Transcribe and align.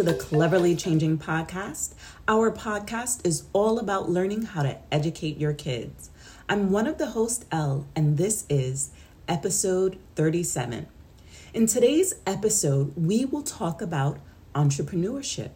to 0.00 0.04
the 0.04 0.14
Cleverly 0.14 0.74
Changing 0.76 1.18
podcast. 1.18 1.94
Our 2.26 2.50
podcast 2.50 3.26
is 3.26 3.44
all 3.52 3.78
about 3.78 4.08
learning 4.08 4.42
how 4.42 4.62
to 4.62 4.78
educate 4.90 5.36
your 5.36 5.52
kids. 5.52 6.10
I'm 6.48 6.70
one 6.70 6.86
of 6.86 6.96
the 6.96 7.08
hosts, 7.08 7.44
Elle, 7.52 7.86
and 7.94 8.16
this 8.16 8.46
is 8.48 8.92
episode 9.28 9.98
37. 10.14 10.86
In 11.52 11.66
today's 11.66 12.14
episode, 12.26 12.94
we 12.96 13.24
will 13.24 13.42
talk 13.42 13.82
about 13.82 14.20
entrepreneurship. 14.54 15.50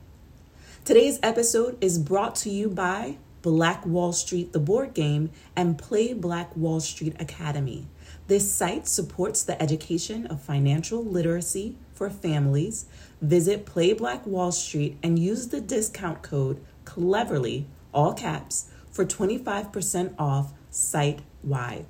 Today's 0.85 1.19
episode 1.23 1.79
is 1.81 1.99
brought 1.99 2.35
to 2.37 2.51
you 2.51 2.69
by 2.69 3.17
Black 3.41 3.87
Wall 3.87 4.13
Street, 4.13 4.53
the 4.53 4.59
board 4.59 4.93
game, 4.93 5.31
and 5.57 5.79
Play 5.79 6.13
Black 6.13 6.55
Wall 6.57 6.81
Street 6.81 7.17
Academy. 7.19 7.87
This 8.27 8.53
site 8.53 8.89
supports 8.89 9.43
the 9.43 9.61
education 9.63 10.27
of 10.27 10.43
financial 10.43 11.05
literacy 11.05 11.77
for 11.95 12.11
families. 12.11 12.87
Visit 13.21 13.65
Play 13.65 13.93
Black 13.93 14.27
Wall 14.27 14.53
Street 14.53 14.99
and 15.03 15.19
use 15.19 15.49
the 15.49 15.61
discount 15.61 16.23
code 16.23 16.61
CLEVERLY, 16.85 17.67
all 17.93 18.13
caps, 18.13 18.71
for 18.91 19.05
25% 19.05 20.15
off 20.19 20.53
site 20.71 21.21
wide. 21.43 21.87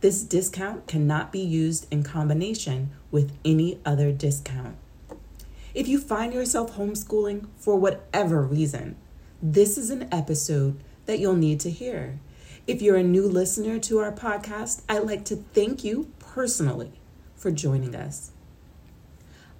This 0.00 0.24
discount 0.24 0.88
cannot 0.88 1.30
be 1.30 1.40
used 1.40 1.86
in 1.92 2.02
combination 2.02 2.90
with 3.10 3.36
any 3.44 3.78
other 3.84 4.10
discount. 4.10 4.76
If 5.74 5.88
you 5.88 5.98
find 5.98 6.34
yourself 6.34 6.76
homeschooling 6.76 7.46
for 7.56 7.76
whatever 7.76 8.42
reason, 8.42 8.96
this 9.40 9.78
is 9.78 9.90
an 9.90 10.08
episode 10.12 10.82
that 11.06 11.18
you'll 11.18 11.36
need 11.36 11.60
to 11.60 11.70
hear. 11.70 12.18
If 12.66 12.82
you're 12.82 12.96
a 12.96 13.02
new 13.02 13.26
listener 13.26 13.78
to 13.80 13.98
our 13.98 14.12
podcast, 14.12 14.82
I'd 14.88 15.04
like 15.04 15.24
to 15.26 15.36
thank 15.36 15.82
you 15.82 16.10
personally 16.18 16.92
for 17.34 17.50
joining 17.50 17.94
us. 17.94 18.32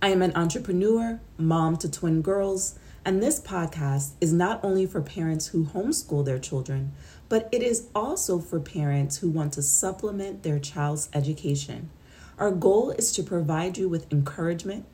I 0.04 0.08
am 0.08 0.20
an 0.20 0.34
entrepreneur, 0.34 1.20
mom 1.38 1.76
to 1.76 1.88
twin 1.88 2.22
girls, 2.22 2.76
and 3.04 3.22
this 3.22 3.38
podcast 3.38 4.14
is 4.20 4.32
not 4.32 4.58
only 4.64 4.84
for 4.84 5.00
parents 5.00 5.46
who 5.46 5.64
homeschool 5.64 6.24
their 6.24 6.40
children, 6.40 6.90
but 7.28 7.48
it 7.52 7.62
is 7.62 7.86
also 7.94 8.40
for 8.40 8.58
parents 8.58 9.18
who 9.18 9.30
want 9.30 9.52
to 9.52 9.62
supplement 9.62 10.42
their 10.42 10.58
child's 10.58 11.08
education. 11.14 11.88
Our 12.36 12.50
goal 12.50 12.90
is 12.90 13.12
to 13.12 13.22
provide 13.22 13.78
you 13.78 13.88
with 13.88 14.12
encouragement, 14.12 14.86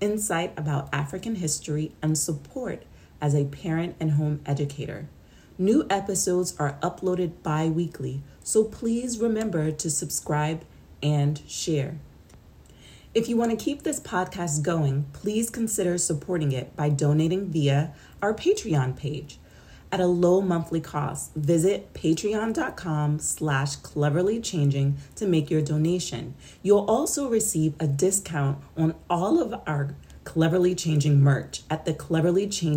insight 0.00 0.58
about 0.58 0.88
African 0.94 1.34
history, 1.34 1.92
and 2.00 2.16
support 2.16 2.84
as 3.20 3.34
a 3.34 3.44
parent 3.44 3.96
and 4.00 4.12
home 4.12 4.40
educator. 4.46 5.10
New 5.58 5.86
episodes 5.90 6.56
are 6.58 6.78
uploaded 6.80 7.32
bi 7.42 7.68
weekly, 7.68 8.22
so 8.42 8.64
please 8.64 9.20
remember 9.20 9.70
to 9.70 9.90
subscribe 9.90 10.64
and 11.02 11.42
share. 11.46 11.98
If 13.14 13.28
you 13.28 13.36
want 13.36 13.52
to 13.52 13.64
keep 13.64 13.84
this 13.84 14.00
podcast 14.00 14.62
going, 14.62 15.06
please 15.12 15.48
consider 15.48 15.98
supporting 15.98 16.50
it 16.50 16.74
by 16.74 16.88
donating 16.88 17.48
via 17.48 17.94
our 18.20 18.34
Patreon 18.34 18.96
page. 18.96 19.38
At 19.92 20.00
a 20.00 20.06
low 20.06 20.40
monthly 20.40 20.80
cost, 20.80 21.32
visit 21.36 21.94
patreon.com 21.94 23.20
slash 23.20 23.76
cleverly 23.76 24.40
changing 24.40 24.96
to 25.14 25.28
make 25.28 25.48
your 25.48 25.62
donation. 25.62 26.34
You'll 26.60 26.86
also 26.86 27.28
receive 27.28 27.74
a 27.78 27.86
discount 27.86 28.58
on 28.76 28.96
all 29.08 29.40
of 29.40 29.62
our 29.64 29.94
Cleverly 30.24 30.74
Changing 30.74 31.20
merch 31.20 31.62
at 31.70 31.84
the 31.84 31.94
Cleverly 31.94 32.48
Changing 32.48 32.72